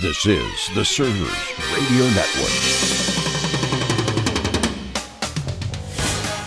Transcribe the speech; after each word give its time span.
This 0.00 0.24
is 0.24 0.70
the 0.74 0.82
Servers 0.82 1.52
Radio 1.74 2.06
Network. 2.14 2.48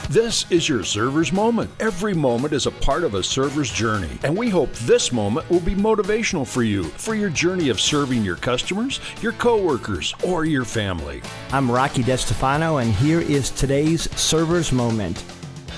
This 0.10 0.50
is 0.50 0.68
your 0.68 0.84
server's 0.84 1.32
moment. 1.32 1.70
Every 1.80 2.16
moment 2.16 2.56
is 2.56 2.66
a 2.66 2.72
part 2.72 3.04
of 3.04 3.14
a 3.14 3.22
server's 3.22 3.72
journey, 3.72 4.10
and 4.24 4.36
we 4.36 4.50
hope 4.50 4.74
this 4.74 5.12
moment 5.12 5.48
will 5.52 5.60
be 5.60 5.76
motivational 5.76 6.48
for 6.48 6.64
you 6.64 6.86
for 6.86 7.14
your 7.14 7.30
journey 7.30 7.70
of 7.70 7.80
serving 7.80 8.24
your 8.24 8.38
customers, 8.38 9.00
your 9.22 9.34
coworkers, 9.34 10.16
or 10.26 10.46
your 10.46 10.66
family. 10.66 11.22
I'm 11.52 11.70
Rocky 11.70 12.02
DeStefano, 12.02 12.82
and 12.82 12.92
here 12.92 13.22
is 13.22 13.52
today's 13.52 14.10
server's 14.20 14.72
moment. 14.72 15.24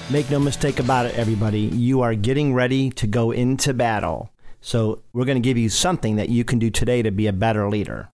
Make 0.09 0.29
no 0.31 0.39
mistake 0.39 0.79
about 0.79 1.07
it, 1.07 1.15
everybody. 1.15 1.59
You 1.59 1.99
are 2.03 2.15
getting 2.15 2.53
ready 2.53 2.89
to 2.91 3.05
go 3.05 3.31
into 3.31 3.73
battle. 3.73 4.31
So, 4.65 5.03
we're 5.13 5.25
going 5.25 5.39
to 5.39 5.47
give 5.47 5.59
you 5.59 5.69
something 5.69 6.15
that 6.15 6.29
you 6.29 6.43
can 6.43 6.57
do 6.57 6.71
today 6.71 7.03
to 7.03 7.11
be 7.11 7.27
a 7.27 7.33
better 7.33 7.69
leader. 7.69 8.09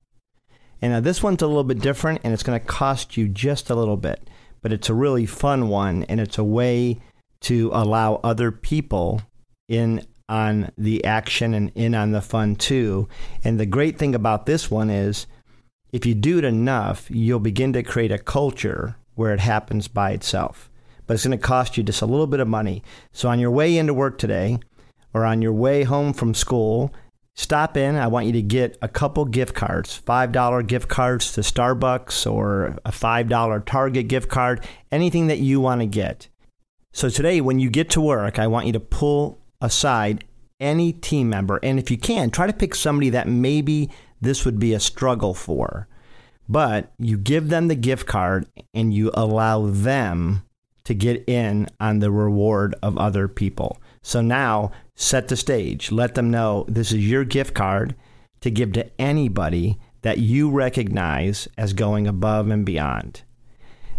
And 0.81 0.91
now, 0.91 0.99
this 0.99 1.23
one's 1.23 1.41
a 1.41 1.48
little 1.48 1.63
bit 1.63 1.80
different, 1.80 2.20
and 2.26 2.34
it's 2.34 2.43
going 2.43 2.59
to 2.59 2.66
cost 2.66 3.16
you 3.16 3.30
just 3.30 3.70
a 3.70 3.76
little 3.76 3.95
bit, 3.95 4.30
but 4.62 4.73
it's 4.73 4.90
a 4.90 4.93
really 4.93 5.26
fun 5.26 5.70
one, 5.70 6.03
and 6.09 6.20
it's 6.20 6.38
a 6.38 6.43
way 6.43 6.99
to 7.43 7.71
allow 7.71 8.16
other 8.16 8.52
people 8.52 9.21
in 9.70 10.05
on 10.27 10.73
the 10.77 11.05
action 11.05 11.53
and 11.53 11.71
in 11.73 11.95
on 11.95 12.12
the 12.12 12.21
fun 12.21 12.57
too. 12.57 13.07
And 13.45 13.57
the 13.57 13.65
great 13.65 13.98
thing 13.98 14.13
about 14.13 14.45
this 14.45 14.70
one 14.70 14.90
is 14.90 15.27
if 15.93 16.05
you 16.05 16.13
do 16.13 16.38
it 16.38 16.43
enough, 16.43 17.09
you'll 17.09 17.40
begin 17.40 17.71
to 17.71 17.81
create 17.81 18.12
a 18.12 18.20
culture 18.20 18.98
where 19.15 19.34
it 19.34 19.40
happens 19.40 19.88
by 19.88 20.12
itself. 20.12 20.70
But 21.07 21.13
it's 21.13 21.26
going 21.26 21.38
to 21.38 21.41
cost 21.41 21.77
you 21.77 21.84
just 21.84 22.02
a 22.02 22.05
little 22.05 22.27
bit 22.27 22.41
of 22.41 22.48
money. 22.49 22.84
So, 23.13 23.29
on 23.29 23.40
your 23.40 23.52
way 23.52 23.77
into 23.77 23.93
work 23.93 24.18
today, 24.18 24.59
or 25.13 25.25
on 25.25 25.41
your 25.41 25.53
way 25.53 25.83
home 25.83 26.13
from 26.13 26.33
school, 26.33 26.93
stop 27.35 27.77
in. 27.77 27.95
I 27.95 28.07
want 28.07 28.27
you 28.27 28.33
to 28.33 28.41
get 28.41 28.77
a 28.81 28.88
couple 28.88 29.25
gift 29.25 29.55
cards 29.55 30.01
$5 30.05 30.67
gift 30.67 30.87
cards 30.87 31.31
to 31.34 31.41
Starbucks 31.41 32.31
or 32.31 32.77
a 32.85 32.91
$5 32.91 33.65
Target 33.65 34.07
gift 34.07 34.29
card, 34.29 34.65
anything 34.91 35.27
that 35.27 35.40
you 35.40 35.59
want 35.59 35.81
to 35.81 35.87
get. 35.87 36.27
So 36.93 37.09
today, 37.09 37.40
when 37.40 37.59
you 37.59 37.70
get 37.70 37.90
to 37.91 38.01
work, 38.01 38.37
I 38.37 38.48
want 38.48 38.68
you 38.68 38.73
to 38.73 38.79
pull 38.79 39.40
aside 39.62 40.26
any 40.59 40.91
team 40.91 41.29
member. 41.29 41.59
And 41.63 41.79
if 41.79 41.90
you 41.90 41.98
can, 41.98 42.29
try 42.29 42.48
to 42.48 42.53
pick 42.53 42.75
somebody 42.75 43.09
that 43.12 43.27
maybe 43.27 43.90
this 44.20 44.46
would 44.46 44.59
be 44.59 44.73
a 44.73 44.79
struggle 44.79 45.34
for. 45.34 45.87
But 46.49 46.91
you 46.99 47.18
give 47.18 47.49
them 47.49 47.68
the 47.68 47.75
gift 47.75 48.05
card 48.07 48.46
and 48.73 48.93
you 48.93 49.12
allow 49.13 49.68
them 49.68 50.43
to 50.84 50.93
get 50.93 51.27
in 51.29 51.68
on 51.79 51.99
the 51.99 52.12
reward 52.12 52.75
of 52.84 52.98
other 52.98 53.27
people. 53.27 53.77
So 54.01 54.21
now 54.21 54.71
set 55.02 55.27
the 55.27 55.35
stage. 55.35 55.91
Let 55.91 56.16
them 56.16 56.32
know 56.32 56.66
this 56.68 56.91
is 56.91 57.10
your 57.10 57.26
gift 57.26 57.54
card 57.54 57.96
to 58.41 58.52
give 58.52 58.74
to 58.74 58.90
anybody 58.99 59.80
that 60.02 60.20
you 60.20 60.49
recognize 60.49 61.48
as 61.58 61.74
going 61.74 62.08
above 62.08 62.49
and 62.49 62.66
beyond. 62.66 63.24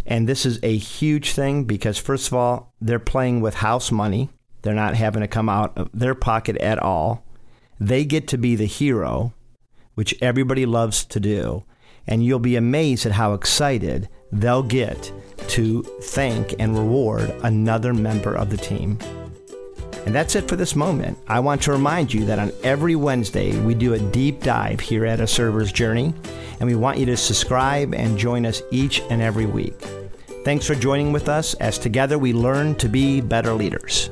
And 0.05 0.29
this 0.29 0.45
is 0.45 0.59
a 0.63 0.77
huge 0.77 1.33
thing 1.33 1.65
because, 1.65 1.99
first 1.99 2.29
of 2.29 2.35
all, 2.35 2.75
they're 2.81 2.99
playing 2.99 3.41
with 3.41 3.55
house 3.55 3.93
money. 3.93 4.31
They're 4.63 4.75
not 4.75 4.95
having 4.95 5.23
to 5.23 5.29
come 5.29 5.49
out 5.49 5.77
of 5.77 5.91
their 5.93 6.15
pocket 6.15 6.57
at 6.59 6.79
all. 6.79 7.25
They 7.79 8.05
get 8.05 8.29
to 8.29 8.39
be 8.39 8.57
the 8.57 8.67
hero, 8.67 9.33
which 9.95 10.15
everybody 10.21 10.67
loves 10.67 11.05
to 11.07 11.21
do. 11.21 11.65
And 12.07 12.25
you'll 12.25 12.41
be 12.41 12.57
amazed 12.57 13.07
at 13.07 13.13
how 13.13 13.33
excited 13.33 14.09
they'll 14.33 14.65
get 14.65 15.13
to 15.49 15.83
thank 16.03 16.55
and 16.59 16.77
reward 16.77 17.31
another 17.43 17.95
member 17.95 18.35
of 18.35 18.51
the 18.51 18.57
team. 18.57 18.99
And 20.05 20.15
that's 20.15 20.35
it 20.35 20.49
for 20.49 20.57
this 20.57 20.75
moment. 20.75 21.19
I 21.29 21.41
want 21.41 21.63
to 21.63 21.73
remind 21.73 22.13
you 22.13 22.25
that 22.27 22.39
on 22.39 22.53
every 22.63 22.97
Wednesday, 22.97 23.59
we 23.61 23.75
do 23.75 23.95
a 23.95 23.99
deep 23.99 24.43
dive 24.43 24.81
here 24.81 25.07
at 25.07 25.21
A 25.21 25.27
Server's 25.27 25.73
Journey, 25.73 26.13
and 26.59 26.69
we 26.69 26.75
want 26.75 26.99
you 26.99 27.07
to 27.07 27.17
subscribe 27.17 27.95
and 27.95 28.19
join 28.19 28.45
us 28.45 28.63
each 28.71 29.01
and 29.11 29.23
every 29.23 29.47
week. 29.47 29.81
Thanks 30.45 30.67
for 30.67 30.75
joining 30.75 31.13
with 31.13 31.29
us 31.29 31.55
as 31.55 31.79
together 31.79 32.19
we 32.19 32.33
learn 32.33 32.75
to 32.77 32.89
be 32.89 33.21
better 33.21 33.53
leaders. 33.55 34.11